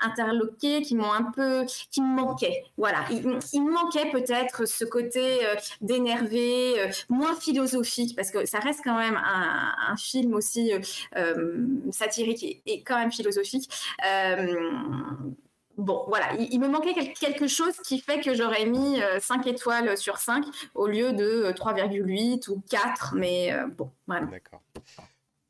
interloqué, 0.00 0.82
qui 0.82 0.94
m'ont 0.94 1.12
un 1.12 1.24
peu, 1.34 1.64
qui 1.90 2.00
me 2.00 2.14
manquaient. 2.14 2.64
Voilà, 2.76 3.04
il, 3.10 3.22
me 3.62 3.72
manquait 3.72 4.10
peut-être 4.10 4.68
ce 4.68 4.84
côté 4.84 5.40
d'énervé, 5.80 6.74
moins 7.08 7.34
philosophique, 7.34 8.14
parce 8.14 8.30
que 8.30 8.46
ça 8.46 8.60
reste 8.60 8.80
quand 8.84 8.98
même 8.98 9.16
un, 9.16 9.96
film 9.96 10.34
aussi 10.34 10.72
euh, 11.16 11.66
satirique 11.90 12.42
et, 12.42 12.62
et, 12.66 12.82
quand 12.82 12.99
philosophique. 13.08 13.70
Euh, 14.06 14.56
bon, 15.76 16.04
voilà, 16.08 16.34
il, 16.34 16.60
me 16.60 16.68
manquait 16.68 16.94
quelque 17.14 17.46
chose 17.46 17.76
qui 17.84 18.00
fait 18.00 18.20
que 18.20 18.34
j'aurais 18.34 18.66
mis 18.66 19.00
euh, 19.00 19.20
5 19.20 19.46
étoiles 19.46 19.96
sur 19.96 20.18
5 20.18 20.44
au 20.74 20.86
lieu 20.86 21.12
de 21.12 21.52
3,8 21.52 22.50
ou 22.50 22.62
4, 22.68 23.14
mais 23.16 23.52
euh, 23.52 23.66
bon, 23.66 23.90
voilà. 24.06 24.26
D'accord. 24.26 24.62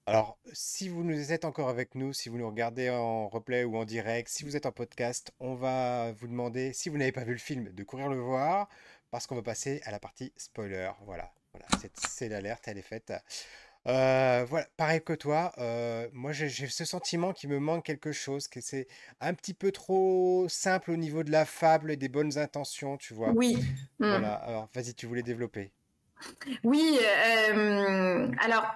Alors, 0.07 0.38
si 0.52 0.88
vous 0.88 1.04
nous 1.04 1.33
êtes 1.33 1.45
encore 1.45 1.69
avec 1.69 1.95
nous, 1.95 2.12
si 2.12 2.28
vous 2.28 2.38
nous 2.38 2.49
regardez 2.49 2.90
en 2.90 3.28
replay 3.28 3.64
ou 3.64 3.76
en 3.76 3.85
direct, 3.85 4.28
si 4.28 4.45
vous 4.45 4.57
êtes 4.57 4.66
en 4.66 4.73
podcast, 4.73 5.33
on 5.38 5.54
va 5.54 6.12
vous 6.12 6.26
demander, 6.26 6.73
si 6.73 6.88
vous 6.88 6.99
n'avez 6.99 7.12
pas 7.12 7.25
vu 7.25 7.33
le 7.33 7.38
film, 7.38 7.73
de 7.73 7.85
courir 7.85 8.09
le 8.09 8.19
voir, 8.19 8.69
parce 9.11 9.26
qu'on 9.26 9.37
va 9.37 9.42
passer 9.42 9.80
à 9.85 9.92
la 9.92 10.00
partie 10.00 10.33
spoiler. 10.37 10.90
Voilà, 11.04 11.33
voilà 11.52 11.66
c'est 11.95 12.28
l'alerte, 12.28 12.66
elle 12.66 12.78
est 12.78 12.83
faite. 12.83 13.12
Euh, 13.87 14.44
voilà, 14.46 14.66
pareil 14.76 15.00
que 15.02 15.14
toi, 15.14 15.52
euh, 15.56 16.06
moi 16.12 16.32
j'ai 16.32 16.49
ce 16.50 16.84
sentiment 16.84 17.32
qu'il 17.32 17.49
me 17.49 17.58
manque 17.58 17.84
quelque 17.84 18.12
chose, 18.12 18.46
que 18.46 18.60
c'est 18.60 18.87
un 19.20 19.32
petit 19.32 19.54
peu 19.54 19.72
trop 19.72 20.46
simple 20.49 20.90
au 20.90 20.96
niveau 20.96 21.22
de 21.22 21.30
la 21.30 21.46
fable 21.46 21.90
et 21.90 21.96
des 21.96 22.10
bonnes 22.10 22.37
intentions, 22.37 22.99
tu 22.99 23.14
vois. 23.14 23.32
Oui. 23.34 23.58
Voilà, 23.99 24.34
alors 24.34 24.68
vas-y, 24.75 24.94
tu 24.94 25.06
voulais 25.06 25.22
développer. 25.22 25.72
Oui, 26.64 26.99
euh, 27.00 28.30
alors 28.44 28.66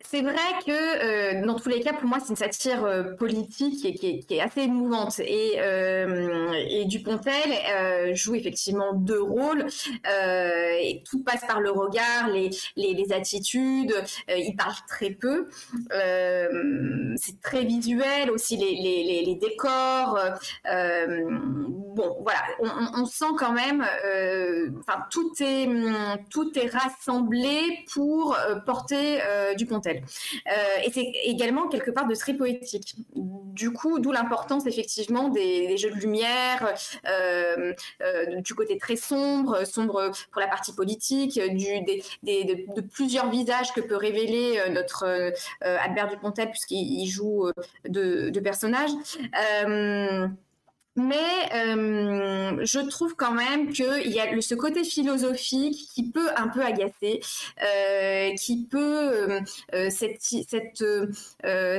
c'est 0.00 0.22
vrai 0.22 0.34
que 0.66 0.70
euh, 0.70 1.46
dans 1.46 1.58
tous 1.58 1.68
les 1.68 1.80
cas, 1.80 1.92
pour 1.92 2.08
moi, 2.08 2.18
c'est 2.20 2.30
une 2.30 2.36
satire 2.36 2.84
euh, 2.84 3.14
politique 3.14 3.98
qui 3.98 4.24
est, 4.30 4.40
assez 4.40 4.62
émouvante. 4.62 5.20
Et, 5.20 5.54
euh, 5.58 6.52
et 6.68 6.84
Dupontel 6.84 8.14
joue 8.14 8.34
effectivement 8.34 8.92
deux 8.94 9.22
rôles. 9.22 9.66
et 10.06 11.02
tout 11.08 11.22
passe 11.22 11.44
par 11.46 11.60
le 11.60 11.70
regard, 11.70 12.28
les, 12.28 13.12
attitudes. 13.12 13.94
il 14.28 14.54
parle 14.56 14.74
très 14.88 15.10
peu. 15.10 15.46
c'est 15.90 17.40
très 17.42 17.64
visuel 17.64 18.30
aussi, 18.30 18.56
les, 18.56 19.22
les 19.24 19.34
décors. 19.34 20.18
bon, 20.64 22.16
voilà, 22.22 22.40
on, 22.60 23.02
on, 23.02 23.06
sent 23.06 23.34
quand 23.38 23.52
même. 23.52 23.84
Enfin, 24.80 25.04
tout 25.10 25.32
est 25.40 25.68
tout 26.30 26.50
est 26.58 26.70
rassemblé 26.70 27.84
pour 27.92 28.36
porter 28.66 29.18
Dupontel. 29.56 29.73
Euh, 29.86 30.50
et 30.84 30.90
c'est 30.92 31.12
également 31.24 31.68
quelque 31.68 31.90
part 31.90 32.06
de 32.06 32.14
très 32.14 32.34
poétique. 32.34 32.96
Du 33.14 33.72
coup, 33.72 33.98
d'où 33.98 34.12
l'importance 34.12 34.66
effectivement 34.66 35.28
des, 35.28 35.76
jeux 35.76 35.90
de 35.90 35.96
lumière, 35.96 36.74
euh, 37.08 37.72
euh, 38.02 38.40
du 38.40 38.54
côté 38.54 38.78
très 38.78 38.96
sombre, 38.96 39.64
sombre 39.64 40.10
pour 40.32 40.40
la 40.40 40.48
partie 40.48 40.72
politique, 40.72 41.38
de, 41.38 42.80
plusieurs 42.92 43.30
visages 43.30 43.72
que 43.72 43.80
peut 43.80 43.96
révéler 43.96 44.60
notre 44.70 45.32
Albert 45.60 46.08
Dupontel 46.08 46.50
puisqu'il 46.50 47.06
joue 47.06 47.50
de, 47.88 48.30
de 48.30 48.40
personnages. 48.40 48.90
Mais 50.96 51.16
euh, 51.52 52.64
je 52.64 52.78
trouve 52.88 53.16
quand 53.16 53.32
même 53.32 53.72
qu'il 53.72 54.12
y 54.12 54.20
a 54.20 54.40
ce 54.40 54.54
côté 54.54 54.84
philosophique 54.84 55.88
qui 55.92 56.08
peut 56.08 56.28
un 56.36 56.46
peu 56.46 56.62
agacer, 56.62 57.20
euh, 57.62 58.32
qui 58.34 58.64
peut 58.66 58.78
euh, 59.72 59.90
cette, 59.90 60.22
cette 60.22 60.84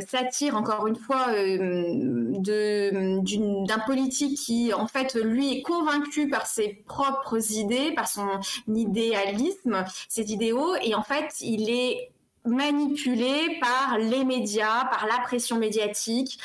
satire 0.08 0.58
encore 0.58 0.88
une 0.88 0.98
fois 0.98 1.28
d'un 2.38 3.80
politique 3.86 4.38
qui 4.38 4.74
en 4.74 4.88
fait 4.88 5.16
lui 5.16 5.60
est 5.60 5.62
convaincu 5.62 6.28
par 6.28 6.46
ses 6.46 6.84
propres 6.86 7.52
idées, 7.54 7.94
par 7.96 8.10
son 8.10 8.28
idéalisme, 8.68 9.86
ses 10.10 10.34
idéaux, 10.34 10.76
et 10.82 10.94
en 10.94 11.04
fait 11.04 11.36
il 11.40 11.70
est 11.70 12.12
manipulé 12.46 13.60
par 13.60 13.98
les 13.98 14.24
médias, 14.24 14.86
par 14.86 15.08
la 15.08 15.20
pression 15.24 15.58
médiatique, 15.58 16.40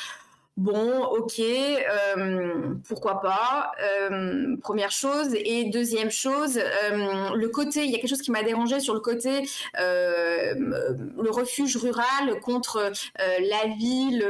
Bon, 0.61 1.05
ok, 1.05 1.39
euh, 1.39 2.75
pourquoi 2.87 3.19
pas. 3.19 3.71
Euh, 3.81 4.55
première 4.61 4.91
chose. 4.91 5.33
Et 5.33 5.63
deuxième 5.71 6.11
chose, 6.11 6.59
euh, 6.59 7.29
le 7.33 7.49
côté, 7.49 7.83
il 7.83 7.89
y 7.89 7.95
a 7.95 7.97
quelque 7.97 8.11
chose 8.11 8.21
qui 8.21 8.29
m'a 8.29 8.43
dérangé 8.43 8.79
sur 8.79 8.93
le 8.93 8.99
côté, 8.99 9.41
le 9.75 11.29
refuge 11.31 11.77
rural 11.77 12.39
contre 12.43 12.91
la 13.17 13.73
ville, 13.75 14.23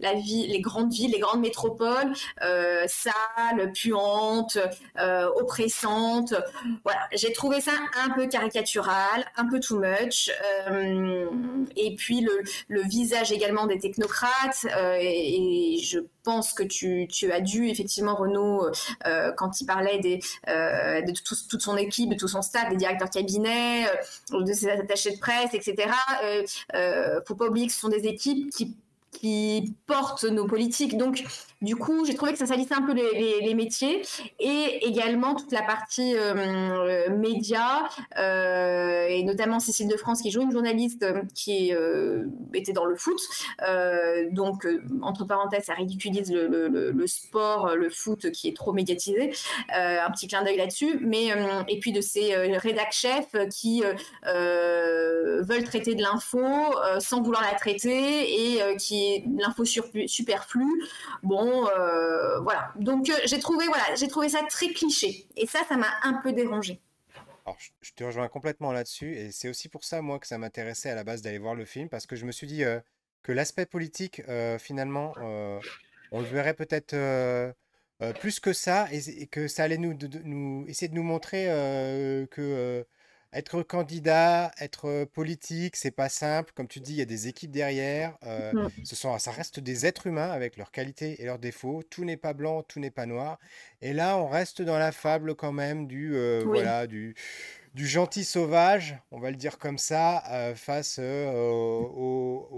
la 0.00 0.14
les 0.14 0.60
grandes 0.60 0.90
villes, 0.90 1.12
les 1.12 1.18
grandes 1.18 1.42
métropoles, 1.42 2.14
sales, 2.86 3.72
puantes, 3.74 4.58
oppressantes. 5.36 6.34
Voilà, 6.82 7.00
j'ai 7.12 7.32
trouvé 7.34 7.60
ça 7.60 7.72
un 8.06 8.10
peu 8.14 8.26
caricatural, 8.26 9.26
un 9.36 9.46
peu 9.46 9.60
too 9.60 9.78
much. 9.78 10.30
et 11.76 11.94
puis 11.96 12.22
le, 12.22 12.42
le, 12.68 12.80
visage 12.88 13.32
également 13.32 13.66
des 13.66 13.78
technocrates 13.78 14.66
et 14.98 15.57
je 15.80 16.00
pense 16.22 16.52
que 16.52 16.62
tu, 16.62 17.08
as 17.30 17.40
dû 17.40 17.68
effectivement 17.68 18.14
Renaud 18.14 18.66
euh, 19.06 19.32
quand 19.36 19.60
il 19.60 19.66
parlait 19.66 20.00
euh, 20.48 21.02
de 21.02 21.12
toute 21.48 21.60
son 21.60 21.76
équipe, 21.76 22.10
de 22.10 22.16
tout 22.16 22.28
son 22.28 22.42
staff, 22.42 22.68
des 22.70 22.76
directeurs 22.76 23.10
cabinet, 23.10 23.86
euh, 24.32 24.42
de 24.42 24.52
ses 24.52 24.68
attachés 24.70 25.12
de 25.12 25.18
presse, 25.18 25.54
etc. 25.54 25.90
Euh, 26.74 27.20
faut 27.26 27.34
pas 27.34 27.46
oublier 27.46 27.66
que 27.66 27.72
ce 27.72 27.80
sont 27.80 27.88
des 27.88 28.06
équipes 28.06 28.50
qui 28.50 28.76
qui 29.10 29.74
portent 29.86 30.24
nos 30.24 30.46
politiques. 30.46 30.96
Donc, 30.96 31.24
du 31.60 31.74
coup, 31.74 32.04
j'ai 32.04 32.14
trouvé 32.14 32.32
que 32.32 32.38
ça 32.38 32.46
salissait 32.46 32.74
un 32.74 32.82
peu 32.82 32.92
les, 32.92 33.54
métiers 33.54 34.02
et 34.38 34.86
également 34.86 35.34
toute 35.34 35.50
la 35.50 35.62
partie 35.62 36.14
euh, 36.16 37.08
média 37.10 37.88
euh, 38.16 39.06
et 39.08 39.24
notamment 39.24 39.58
Cécile 39.58 39.88
de 39.88 39.96
France 39.96 40.22
qui 40.22 40.30
joue 40.30 40.42
une 40.42 40.52
journaliste 40.52 41.02
euh, 41.02 41.22
qui 41.34 41.72
était 42.54 42.72
dans 42.72 42.84
le 42.84 42.94
foot. 42.94 43.20
donc, 44.30 44.66
entre 45.02 45.24
parenthèses, 45.24 45.64
ça 45.64 45.74
ridiculise 45.74 46.32
le, 46.32 47.06
sport, 47.06 47.74
le 47.74 47.90
foot 47.90 48.30
qui 48.30 48.48
est 48.48 48.56
trop 48.56 48.72
médiatisé. 48.72 49.32
un 49.70 50.10
petit 50.10 50.28
clin 50.28 50.44
d'œil 50.44 50.58
là-dessus. 50.58 51.00
Mais 51.00 51.28
et 51.68 51.80
puis 51.80 51.92
de 51.92 52.00
ces 52.00 52.34
rédac 52.36 52.92
chefs 52.92 53.34
qui 53.50 53.82
veulent 54.24 55.64
traiter 55.64 55.94
de 55.94 56.02
l'info 56.02 56.40
sans 57.00 57.22
vouloir 57.22 57.42
la 57.42 57.58
traiter 57.58 58.54
et 58.54 58.76
qui 58.76 59.24
l'info 59.38 59.64
superflue. 59.64 60.82
Bon 61.22 61.47
euh, 61.48 62.40
voilà. 62.40 62.72
Donc 62.76 63.08
euh, 63.08 63.14
j'ai 63.24 63.38
trouvé, 63.38 63.66
voilà, 63.66 63.94
j'ai 63.96 64.08
trouvé 64.08 64.28
ça 64.28 64.40
très 64.48 64.68
cliché. 64.68 65.26
Et 65.36 65.46
ça, 65.46 65.60
ça 65.68 65.76
m'a 65.76 65.90
un 66.02 66.14
peu 66.14 66.32
dérangé. 66.32 66.80
Alors, 67.46 67.58
je 67.80 67.92
te 67.92 68.04
rejoins 68.04 68.28
complètement 68.28 68.72
là-dessus, 68.72 69.16
et 69.16 69.32
c'est 69.32 69.48
aussi 69.48 69.70
pour 69.70 69.82
ça, 69.82 70.02
moi, 70.02 70.18
que 70.18 70.26
ça 70.26 70.36
m'intéressait 70.36 70.90
à 70.90 70.94
la 70.94 71.02
base 71.02 71.22
d'aller 71.22 71.38
voir 71.38 71.54
le 71.54 71.64
film, 71.64 71.88
parce 71.88 72.06
que 72.06 72.14
je 72.14 72.26
me 72.26 72.32
suis 72.32 72.46
dit 72.46 72.62
euh, 72.62 72.78
que 73.22 73.32
l'aspect 73.32 73.64
politique, 73.64 74.22
finalement, 74.58 75.14
on 76.12 76.20
le 76.20 76.26
verrait 76.26 76.54
peut-être 76.54 76.94
plus 78.20 78.38
que 78.38 78.52
ça, 78.52 78.86
et, 78.92 79.26
que 79.28 79.48
ça 79.48 79.64
allait 79.64 79.78
nous, 79.78 79.96
nous 80.24 80.66
essayer 80.68 80.88
de 80.88 80.94
nous 80.94 81.02
montrer 81.02 81.46
que 82.30 82.86
être 83.32 83.62
candidat, 83.62 84.50
être 84.58 85.04
politique, 85.04 85.76
c'est 85.76 85.90
pas 85.90 86.08
simple. 86.08 86.52
Comme 86.54 86.68
tu 86.68 86.80
dis, 86.80 86.92
il 86.92 86.98
y 86.98 87.02
a 87.02 87.06
des 87.06 87.28
équipes 87.28 87.50
derrière. 87.50 88.16
Mmh. 88.22 88.68
ce 88.84 88.96
sont, 88.96 89.18
ça 89.18 89.30
reste 89.30 89.60
des 89.60 89.86
êtres 89.86 90.06
humains 90.06 90.30
avec 90.30 90.56
leurs 90.56 90.70
qualités 90.70 91.20
et 91.20 91.26
leurs 91.26 91.38
défauts. 91.38 91.82
Tout 91.88 92.04
n'est 92.04 92.16
pas 92.16 92.32
blanc, 92.32 92.62
tout 92.62 92.80
n'est 92.80 92.90
pas 92.90 93.06
noir. 93.06 93.38
Et 93.82 93.92
là, 93.92 94.18
on 94.18 94.28
reste 94.28 94.62
dans 94.62 94.78
la 94.78 94.92
fable 94.92 95.34
quand 95.34 95.52
même 95.52 95.86
du, 95.86 96.16
voilà, 96.44 96.86
du, 96.86 97.14
du 97.74 97.86
gentil 97.86 98.24
sauvage, 98.24 98.96
on 99.10 99.20
va 99.20 99.30
le 99.30 99.36
dire 99.36 99.58
comme 99.58 99.78
ça, 99.78 100.52
face 100.56 100.98
aux, 100.98 102.48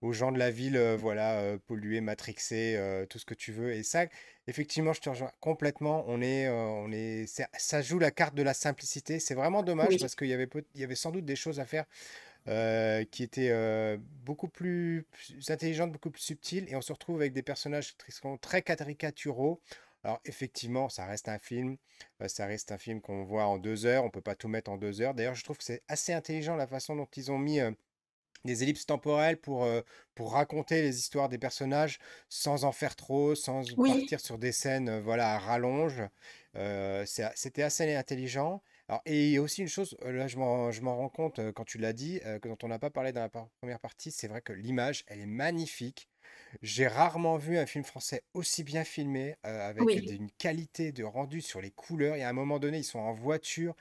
aux, 0.00 0.12
gens 0.12 0.32
de 0.32 0.38
la 0.38 0.50
ville, 0.50 0.78
voilà, 0.98 1.56
pollués, 1.66 2.00
matrixés, 2.00 2.78
tout 3.08 3.18
ce 3.18 3.24
que 3.24 3.34
tu 3.34 3.52
veux. 3.52 3.72
Et 3.72 3.82
ça, 3.82 4.06
Effectivement, 4.48 4.94
je 4.94 5.00
te 5.02 5.10
rejoins 5.10 5.30
complètement. 5.40 6.04
On 6.08 6.22
est, 6.22 6.46
euh, 6.46 6.54
on 6.54 6.90
est, 6.90 7.26
ça 7.58 7.82
joue 7.82 7.98
la 7.98 8.10
carte 8.10 8.34
de 8.34 8.42
la 8.42 8.54
simplicité. 8.54 9.20
C'est 9.20 9.34
vraiment 9.34 9.62
dommage 9.62 9.98
parce 10.00 10.14
qu'il 10.16 10.28
y 10.28 10.32
avait, 10.32 10.48
il 10.74 10.80
y 10.80 10.84
avait 10.84 10.94
sans 10.94 11.10
doute 11.10 11.26
des 11.26 11.36
choses 11.36 11.60
à 11.60 11.66
faire 11.66 11.84
euh, 12.48 13.04
qui 13.04 13.22
étaient 13.22 13.50
euh, 13.50 13.98
beaucoup 14.24 14.48
plus, 14.48 15.06
intelligentes, 15.50 15.92
beaucoup 15.92 16.10
plus 16.10 16.22
subtiles. 16.22 16.64
Et 16.68 16.76
on 16.76 16.80
se 16.80 16.94
retrouve 16.94 17.16
avec 17.16 17.34
des 17.34 17.42
personnages 17.42 17.94
qui 17.98 18.10
sont 18.10 18.38
très 18.38 18.62
caricaturaux. 18.62 19.60
Alors 20.02 20.18
effectivement, 20.24 20.88
ça 20.88 21.04
reste 21.04 21.28
un 21.28 21.38
film, 21.38 21.76
ça 22.26 22.46
reste 22.46 22.72
un 22.72 22.78
film 22.78 23.02
qu'on 23.02 23.24
voit 23.24 23.44
en 23.44 23.58
deux 23.58 23.84
heures, 23.84 24.04
on 24.04 24.10
peut 24.10 24.22
pas 24.22 24.36
tout 24.36 24.48
mettre 24.48 24.70
en 24.70 24.78
deux 24.78 25.02
heures. 25.02 25.12
D'ailleurs, 25.12 25.34
je 25.34 25.44
trouve 25.44 25.58
que 25.58 25.64
c'est 25.64 25.82
assez 25.88 26.14
intelligent 26.14 26.56
la 26.56 26.68
façon 26.68 26.96
dont 26.96 27.08
ils 27.16 27.30
ont 27.30 27.38
mis 27.38 27.60
des 28.44 28.62
ellipses 28.62 28.86
temporelles 28.86 29.36
pour, 29.38 29.64
euh, 29.64 29.80
pour 30.14 30.32
raconter 30.32 30.82
les 30.82 30.98
histoires 30.98 31.28
des 31.28 31.38
personnages 31.38 31.98
sans 32.28 32.64
en 32.64 32.72
faire 32.72 32.96
trop, 32.96 33.34
sans 33.34 33.62
partir 33.86 34.20
sur 34.20 34.38
des 34.38 34.52
scènes 34.52 34.88
euh, 34.88 35.00
voilà, 35.00 35.34
à 35.34 35.38
rallonge. 35.38 36.02
Euh, 36.56 37.04
c'était 37.06 37.62
assez 37.62 37.94
intelligent. 37.94 38.62
Alors, 38.88 39.02
et 39.04 39.26
il 39.26 39.32
y 39.32 39.36
a 39.36 39.42
aussi 39.42 39.60
une 39.60 39.68
chose, 39.68 39.96
là 40.02 40.28
je 40.28 40.38
m'en 40.38 40.96
rends 40.96 41.10
compte 41.10 41.40
quand 41.52 41.64
tu 41.64 41.76
l'as 41.76 41.92
dit, 41.92 42.20
que 42.40 42.48
dont 42.48 42.56
on 42.62 42.68
n'a 42.68 42.78
pas 42.78 42.88
parlé 42.88 43.12
dans 43.12 43.20
la 43.20 43.28
première 43.28 43.80
partie, 43.80 44.10
c'est 44.10 44.28
vrai 44.28 44.40
que 44.40 44.54
l'image, 44.54 45.04
elle 45.08 45.20
est 45.20 45.26
magnifique. 45.26 46.08
J'ai 46.62 46.86
rarement 46.86 47.36
vu 47.36 47.58
un 47.58 47.66
film 47.66 47.84
français 47.84 48.22
aussi 48.32 48.64
bien 48.64 48.84
filmé, 48.84 49.36
avec 49.42 49.94
une 49.94 50.30
qualité 50.38 50.92
de 50.92 51.04
rendu 51.04 51.42
sur 51.42 51.60
les 51.60 51.70
couleurs. 51.70 52.16
Et 52.16 52.22
à 52.22 52.30
un 52.30 52.32
moment 52.32 52.58
donné, 52.58 52.78
ils 52.78 52.84
sont 52.84 52.98
en 52.98 53.12
voiture. 53.12 53.74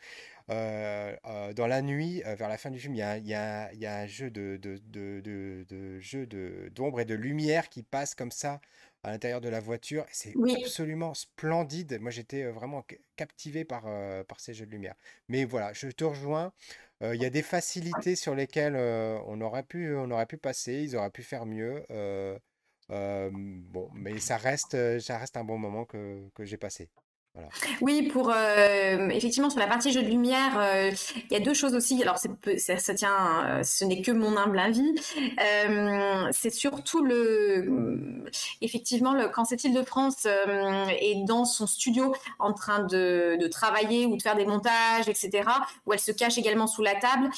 Euh, 0.49 1.15
euh, 1.25 1.53
dans 1.53 1.67
la 1.67 1.81
nuit, 1.81 2.23
euh, 2.25 2.35
vers 2.35 2.47
la 2.47 2.57
fin 2.57 2.71
du 2.71 2.79
film, 2.79 2.95
il 2.95 2.99
y 2.99 3.01
a, 3.01 3.17
y 3.17 3.33
a- 3.33 3.73
y 3.73 3.85
a 3.85 3.97
un 3.97 4.07
jeu 4.07 4.29
de, 4.31 4.57
de, 4.61 4.77
de, 4.77 5.19
de- 5.21 5.65
de 5.67 5.99
jeu 5.99 6.25
de- 6.25 6.69
d'ombre 6.73 7.01
et 7.01 7.05
de 7.05 7.15
lumière 7.15 7.67
qui 7.69 7.83
passe 7.83 8.15
comme 8.15 8.31
ça 8.31 8.61
à 9.03 9.11
l'intérieur 9.11 9.41
de 9.41 9.49
la 9.49 9.59
voiture. 9.59 10.05
C'est 10.11 10.39
absolument 10.53 11.13
splendide. 11.13 11.99
Moi, 11.99 12.11
j'étais 12.11 12.45
vraiment 12.49 12.85
captivé 13.17 13.65
par, 13.65 13.83
par 14.25 14.39
ces 14.39 14.53
jeux 14.53 14.65
de 14.65 14.71
lumière. 14.71 14.95
Mais 15.27 15.43
voilà, 15.45 15.73
je 15.73 15.89
te 15.89 16.03
rejoins. 16.05 16.53
Il 17.01 17.15
y 17.21 17.25
a 17.25 17.29
des 17.29 17.43
facilités 17.43 18.15
sur 18.15 18.33
lesquelles 18.35 18.75
on 18.77 19.39
aurait 19.41 19.63
pu, 19.63 19.93
on 19.95 20.09
aurait 20.11 20.25
pu 20.25 20.37
passer, 20.37 20.75
ils 20.83 20.95
auraient 20.95 21.11
pu 21.11 21.23
faire 21.23 21.45
mieux. 21.45 21.83
bon, 22.89 23.89
mais 23.93 24.19
ça 24.19 24.37
reste, 24.37 24.99
ça 24.99 25.17
reste 25.17 25.37
un 25.37 25.43
bon 25.43 25.57
moment 25.57 25.85
que, 25.85 26.29
que 26.35 26.45
j'ai 26.45 26.57
passé. 26.57 26.89
Oui, 27.81 28.03
pour 28.03 28.31
euh, 28.31 29.09
effectivement 29.09 29.49
sur 29.49 29.59
la 29.59 29.67
partie 29.67 29.91
jeu 29.91 30.01
de 30.01 30.07
lumière, 30.07 30.57
euh, 30.57 30.91
il 31.29 31.33
y 31.33 31.35
a 31.35 31.39
deux 31.39 31.53
choses 31.53 31.75
aussi. 31.75 32.01
Alors 32.01 32.17
ça, 32.17 32.93
tient, 32.93 33.45
euh, 33.45 33.63
ce 33.63 33.85
n'est 33.85 34.01
que 34.01 34.11
mon 34.11 34.37
humble 34.37 34.59
avis. 34.59 34.95
c'est 36.31 36.49
surtout 36.49 37.03
le, 37.03 38.23
effectivement, 38.61 39.15
quand 39.33 39.45
cette 39.45 39.63
île-de-France 39.63 40.25
est 40.25 41.25
dans 41.25 41.45
son 41.45 41.67
studio 41.67 42.13
en 42.39 42.53
train 42.53 42.83
de, 42.83 43.37
de, 43.39 43.47
travailler 43.47 44.05
ou 44.05 44.17
de 44.17 44.21
faire 44.21 44.35
des 44.35 44.45
montages, 44.45 45.07
etc., 45.07 45.49
où 45.85 45.93
elle 45.93 45.99
se 45.99 46.11
cache 46.11 46.37
également 46.37 46.67
sous 46.67 46.83
la 46.83 46.95
table, 46.95 47.29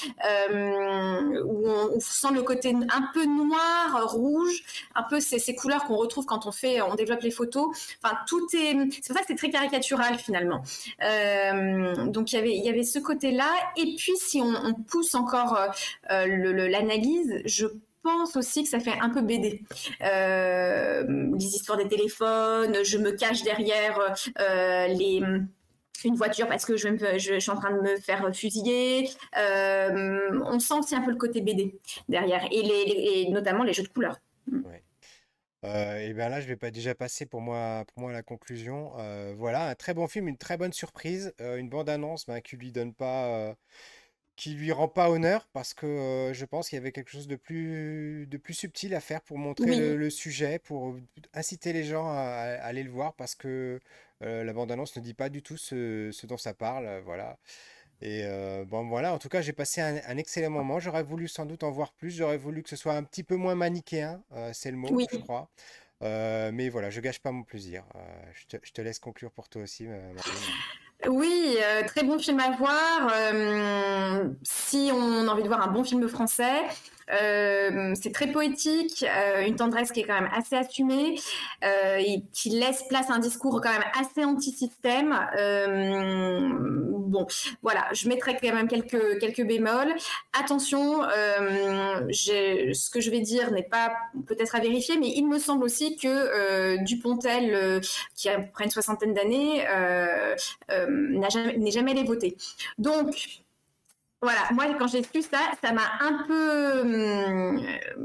où 1.45 1.67
on, 1.67 1.99
sent 1.99 2.33
le 2.33 2.41
côté 2.41 2.73
un 2.73 3.09
peu 3.13 3.25
noir, 3.25 4.11
rouge, 4.11 4.63
un 4.95 5.03
peu 5.03 5.19
ces, 5.19 5.39
ces 5.39 5.55
couleurs 5.55 5.85
qu'on 5.85 5.95
retrouve 5.95 6.25
quand 6.25 6.45
on 6.45 6.51
fait, 6.51 6.81
on 6.81 6.95
développe 6.95 7.21
les 7.21 7.31
photos. 7.31 7.67
Enfin, 8.03 8.15
tout 8.27 8.47
est, 8.53 8.75
c'est 8.91 9.07
pour 9.07 9.15
ça 9.15 9.21
que 9.21 9.27
c'est 9.27 9.35
très 9.35 9.49
caricatural 9.49 9.88
finalement. 10.17 10.63
Euh, 11.03 12.05
donc 12.07 12.31
il 12.33 12.63
y 12.63 12.69
avait 12.69 12.83
ce 12.83 12.99
côté-là. 12.99 13.49
Et 13.77 13.95
puis 13.97 14.15
si 14.17 14.41
on, 14.41 14.73
pousse 14.87 15.15
encore 15.15 15.59
euh, 16.11 16.67
l'analyse, 16.69 17.41
je 17.45 17.67
pense 18.01 18.35
aussi 18.35 18.63
que 18.63 18.69
ça 18.69 18.79
fait 18.79 18.97
un 19.01 19.09
peu 19.09 19.21
BD. 19.21 19.61
Euh, 20.01 21.03
les 21.37 21.45
histoires 21.45 21.77
des 21.77 21.87
téléphones, 21.87 22.77
je 22.83 22.97
me 22.97 23.11
cache 23.11 23.43
derrière 23.43 24.15
une 26.05 26.15
voiture 26.15 26.47
parce 26.47 26.65
que 26.65 26.77
je, 26.77 27.39
suis 27.39 27.51
en 27.51 27.55
train 27.57 27.75
de 27.75 27.81
me 27.81 27.97
faire 27.97 28.29
fusiller. 28.33 29.09
on 29.35 30.59
sent 30.59 30.75
aussi 30.79 30.95
un 30.95 31.01
peu 31.01 31.11
le 31.11 31.17
côté 31.17 31.41
BD 31.41 31.77
derrière, 32.07 32.47
et, 32.51 33.27
notamment 33.29 33.63
les 33.63 33.73
jeux 33.73 33.83
de 33.83 33.89
couleurs. 33.89 34.17
Et 35.63 36.13
bien 36.13 36.29
là, 36.29 36.41
je 36.41 36.47
vais 36.47 36.55
pas 36.55 36.71
déjà 36.71 36.95
passer 36.95 37.25
pour 37.25 37.41
moi, 37.41 37.85
pour 37.87 38.03
moi 38.03 38.11
la 38.13 38.23
conclusion. 38.23 38.91
voilà, 39.35 39.67
un 39.69 39.75
très 39.75 39.93
bon 39.93 40.07
film, 40.07 40.27
une 40.27 40.37
très 40.37 40.57
bonne 40.57 40.73
surprise, 40.73 41.33
une 41.39 41.69
bande-annonce 41.69 42.25
ben, 42.25 42.41
qui 42.41 42.55
lui 42.57 42.71
donne 42.71 42.93
pas, 42.93 43.55
qui 44.39 44.53
lui 44.53 44.71
rend 44.71 44.87
pas 44.87 45.09
honneur 45.09 45.49
parce 45.51 45.73
que 45.73 46.31
je 46.33 46.45
pense 46.45 46.69
qu'il 46.69 46.77
y 46.77 46.79
avait 46.79 46.93
quelque 46.93 47.11
chose 47.11 47.27
de 47.27 47.35
plus, 47.35 48.25
de 48.25 48.37
plus 48.37 48.53
subtil 48.53 48.95
à 48.95 49.01
faire 49.01 49.21
pour 49.21 49.37
montrer 49.37 49.95
le, 49.97 50.09
sujet, 50.09 50.59
pour 50.59 50.95
inciter 51.33 51.73
les 51.73 51.83
gens 51.83 52.07
à, 52.07 52.57
aller 52.61 52.83
le 52.83 52.89
voir 52.89 53.13
parce 53.15 53.35
que 53.35 53.81
la 54.21 54.53
bande-annonce 54.53 54.95
ne 54.95 55.01
dit 55.01 55.13
pas 55.13 55.27
du 55.27 55.41
tout 55.41 55.57
ce, 55.57 56.09
ce 56.13 56.25
dont 56.25 56.37
ça 56.37 56.53
parle. 56.53 57.01
Voilà. 57.03 57.37
Et 58.01 58.21
euh, 58.23 58.63
bon, 58.65 58.87
voilà, 58.87 59.13
en 59.13 59.17
tout 59.17 59.29
cas, 59.29 59.41
j'ai 59.41 59.51
passé 59.51 59.81
un, 59.81 60.17
excellent 60.17 60.49
moment. 60.49 60.79
J'aurais 60.79 61.03
voulu 61.03 61.27
sans 61.27 61.45
doute 61.45 61.63
en 61.63 61.71
voir 61.71 61.91
plus. 61.91 62.11
J'aurais 62.11 62.37
voulu 62.37 62.63
que 62.63 62.69
ce 62.69 62.75
soit 62.75 62.93
un 62.93 63.03
petit 63.03 63.23
peu 63.23 63.35
moins 63.35 63.55
manichéen, 63.55 64.21
euh, 64.33 64.51
c'est 64.53 64.71
le 64.71 64.77
mot, 64.77 64.87
je 65.11 65.17
crois. 65.17 65.49
Euh, 66.01 66.51
mais 66.53 66.69
voilà, 66.69 66.89
je 66.89 67.01
gâche 67.01 67.19
pas 67.19 67.31
mon 67.31 67.43
plaisir. 67.43 67.83
Je 68.33 68.57
te, 68.57 68.57
je, 68.63 68.71
te, 68.71 68.81
laisse 68.81 68.99
conclure 68.99 69.31
pour 69.31 69.49
toi 69.49 69.63
aussi, 69.63 69.85
Marine. 69.85 70.13
Oui, 71.07 71.57
très 71.87 72.03
bon 72.03 72.19
film 72.19 72.39
à 72.39 72.51
voir. 72.51 73.13
si 74.43 74.91
on 74.93 75.27
a 75.27 75.31
envie 75.31 75.43
de 75.43 75.47
voir 75.47 75.61
un 75.67 75.71
bon 75.71 75.83
film 75.83 76.07
français, 76.07 76.61
euh, 77.11 77.93
c'est 77.99 78.11
très 78.11 78.27
poétique, 78.27 79.03
euh, 79.03 79.45
une 79.45 79.55
tendresse 79.55 79.91
qui 79.91 80.01
est 80.01 80.03
quand 80.03 80.19
même 80.19 80.29
assez 80.33 80.55
assumée, 80.55 81.15
euh, 81.63 81.97
et 81.97 82.23
qui 82.33 82.49
laisse 82.51 82.83
place 82.87 83.09
à 83.09 83.13
un 83.13 83.19
discours 83.19 83.61
quand 83.61 83.71
même 83.71 83.85
assez 83.99 84.23
anti-système. 84.23 85.17
Bon, 87.09 87.27
voilà, 87.61 87.87
je 87.93 88.07
mettrai 88.07 88.37
quand 88.37 88.53
même 88.53 88.67
quelques, 88.67 89.45
bémols. 89.45 89.93
Attention, 90.39 91.01
ce 91.01 92.89
que 92.89 93.01
je 93.01 93.09
vais 93.11 93.21
dire 93.21 93.51
n'est 93.51 93.63
pas 93.63 93.93
peut-être 94.27 94.55
à 94.55 94.59
vérifier, 94.59 94.97
mais 94.97 95.09
il 95.09 95.27
me 95.27 95.39
semble 95.39 95.63
aussi 95.63 95.95
que 95.97 96.83
Dupontel, 96.83 97.81
qui 98.15 98.29
a 98.29 98.39
près 98.39 98.65
une 98.65 98.71
soixantaine 98.71 99.13
d'années, 99.13 99.65
n'est 100.69 101.29
jamais, 101.29 101.71
jamais 101.71 101.91
allé 101.91 102.03
voter. 102.03 102.37
Donc, 102.77 103.41
voilà, 104.21 104.41
moi 104.51 104.65
quand 104.77 104.87
j'ai 104.87 105.03
su 105.03 105.21
ça, 105.21 105.39
ça 105.63 105.71
m'a 105.71 105.89
un 106.01 106.23
peu, 106.27 106.81
hum, 106.81 107.61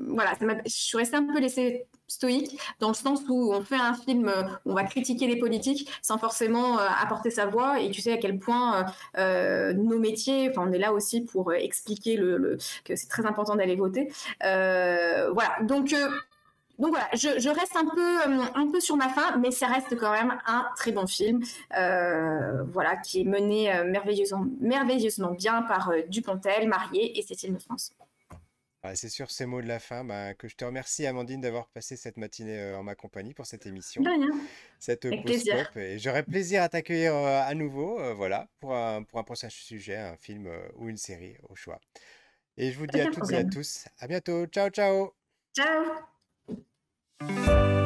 voilà, 0.09 0.35
je 0.65 0.71
suis 0.71 0.97
restée 0.97 1.17
un 1.17 1.25
peu 1.25 1.41
laissée 1.41 1.87
stoïque 2.07 2.59
dans 2.81 2.89
le 2.89 2.95
sens 2.95 3.23
où 3.29 3.53
on 3.53 3.63
fait 3.63 3.77
un 3.77 3.95
film, 3.95 4.33
où 4.65 4.71
on 4.71 4.75
va 4.75 4.85
critiquer 4.85 5.27
les 5.27 5.37
politiques 5.37 5.91
sans 6.03 6.19
forcément 6.19 6.79
euh, 6.79 6.87
apporter 7.03 7.31
sa 7.31 7.47
voix 7.47 7.81
et 7.81 7.91
tu 7.91 8.01
sais 8.01 8.13
à 8.13 8.19
quel 8.19 8.39
point 8.39 8.81
euh, 8.81 8.85
euh, 9.19 9.73
nos 9.73 9.99
métiers, 9.99 10.51
enfin 10.51 10.69
on 10.69 10.73
est 10.73 10.79
là 10.79 10.93
aussi 10.93 11.23
pour 11.23 11.53
expliquer 11.53 12.17
le, 12.17 12.59
que 12.85 12.95
c'est 12.97 13.09
très 13.09 13.27
important 13.27 13.57
d'aller 13.57 13.77
voter. 13.77 14.13
voilà, 14.41 15.57
donc 15.63 15.95
donc 16.79 16.91
voilà, 16.91 17.09
je, 17.15 17.49
reste 17.49 17.77
un 17.77 17.87
peu, 17.87 18.21
euh, 18.23 18.45
un 18.55 18.71
peu 18.71 18.81
sur 18.81 18.97
ma 18.97 19.09
fin, 19.09 19.37
mais 19.39 19.51
ça 19.51 19.69
reste 19.69 19.97
quand 19.97 20.11
même 20.11 20.37
un 20.47 20.67
très 20.77 20.91
bon 20.91 21.07
film, 21.07 21.43
euh, 21.77 22.65
voilà, 22.65 22.97
qui 22.97 23.21
est 23.21 23.25
mené 23.25 23.73
euh, 23.73 23.85
merveilleusement, 23.85 24.47
merveilleusement 24.61 25.31
bien 25.33 25.63
par 25.63 25.93
Dupontel, 26.09 26.69
Marié 26.69 27.17
et 27.19 27.23
Cécile 27.23 27.55
de 27.55 27.59
France. 27.61 27.93
c'est 28.95 29.09
sur 29.09 29.31
ces 29.31 29.47
mots 29.47 29.63
de 29.63 29.69
la 29.69 29.79
fin 29.79 30.05
bah, 30.05 30.35
que 30.35 30.49
je 30.49 30.57
te 30.57 30.65
remercie, 30.65 31.07
Amandine, 31.07 31.41
d'avoir 31.41 31.69
passé 31.69 31.97
cette 31.97 32.17
matinée 32.17 32.75
en 32.75 32.83
ma 32.83 32.97
compagnie 32.97 33.35
pour 33.35 33.47
cette 33.47 33.67
émission. 33.67 34.03
De 34.03 34.11
rien. 34.11 34.31
Cette 34.81 35.05
Avec 35.05 35.25
plaisir. 35.25 35.71
Et 35.77 36.01
j'aurai 36.01 36.25
plaisir 36.25 36.63
à 36.63 36.69
t'accueillir 36.69 37.15
à 37.15 37.55
nouveau, 37.55 38.01
voilà, 38.15 38.49
pour 38.59 38.75
un, 38.75 39.05
pour 39.05 39.21
un 39.21 39.25
prochain 39.25 39.49
sujet, 39.49 39.97
un 39.97 40.17
film 40.17 40.51
ou 40.77 40.89
une 40.89 40.99
série 40.99 41.37
au 41.49 41.55
choix. 41.55 41.79
Et 42.57 42.73
je 42.73 42.79
vous 42.79 42.87
dis 42.89 43.01
à 43.01 43.07
toutes 43.07 43.31
et 43.31 43.37
à 43.37 43.45
tous, 43.45 43.87
à 43.99 44.09
bientôt. 44.09 44.47
Ciao, 44.47 44.71
ciao. 44.71 45.13
Ciao. 45.57 46.14
Música 47.21 47.84